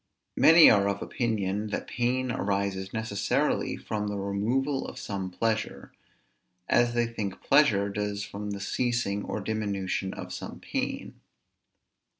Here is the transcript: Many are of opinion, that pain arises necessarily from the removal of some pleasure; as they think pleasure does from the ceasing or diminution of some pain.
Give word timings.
Many 0.35 0.67
are 0.67 0.89
of 0.89 1.03
opinion, 1.03 1.67
that 1.67 1.85
pain 1.85 2.31
arises 2.31 2.91
necessarily 2.91 3.77
from 3.77 4.07
the 4.07 4.17
removal 4.17 4.87
of 4.87 4.97
some 4.97 5.29
pleasure; 5.29 5.91
as 6.67 6.95
they 6.95 7.05
think 7.05 7.39
pleasure 7.43 7.87
does 7.87 8.23
from 8.23 8.49
the 8.49 8.59
ceasing 8.59 9.23
or 9.23 9.39
diminution 9.41 10.11
of 10.15 10.33
some 10.33 10.59
pain. 10.59 11.19